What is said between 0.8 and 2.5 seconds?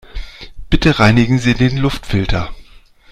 reinigen Sie den Luftfilter.